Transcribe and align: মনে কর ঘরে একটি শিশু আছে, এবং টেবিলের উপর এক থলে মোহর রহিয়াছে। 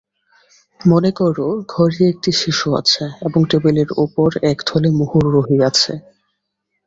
মনে 0.79 1.11
কর 1.11 1.35
ঘরে 1.69 2.01
একটি 2.13 2.31
শিশু 2.41 2.67
আছে, 2.75 3.03
এবং 3.27 3.41
টেবিলের 3.49 3.89
উপর 4.05 4.29
এক 4.51 4.57
থলে 4.67 4.89
মোহর 4.97 5.23
রহিয়াছে। 5.35 5.93